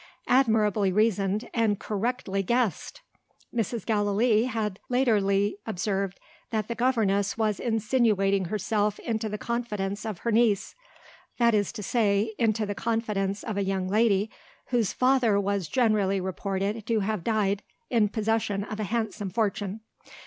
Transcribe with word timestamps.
Admirably 0.25 0.91
reasoned, 0.91 1.47
and 1.53 1.77
correctly 1.79 2.41
guessed! 2.41 3.01
Mrs. 3.53 3.85
Gallilee 3.85 4.45
had 4.45 4.79
latterly 4.89 5.57
observed 5.67 6.19
that 6.49 6.67
the 6.67 6.73
governess 6.73 7.37
was 7.37 7.59
insinuating 7.59 8.45
herself 8.45 8.97
into 9.01 9.29
the 9.29 9.37
confidence 9.37 10.03
of 10.03 10.17
her 10.25 10.31
niece 10.31 10.73
that 11.37 11.53
is 11.53 11.71
to 11.73 11.83
say, 11.83 12.33
into 12.39 12.65
the 12.65 12.73
confidence 12.73 13.43
of 13.43 13.57
a 13.57 13.63
young 13.63 13.87
lady, 13.87 14.31
whose 14.69 14.91
father 14.91 15.39
was 15.39 15.67
generally 15.67 16.19
reported 16.19 16.83
to 16.87 17.01
have 17.01 17.23
died 17.23 17.61
in 17.91 18.09
possession 18.09 18.63
of 18.63 18.79
a 18.79 18.85
handsome 18.85 19.29
fortune. 19.29 19.81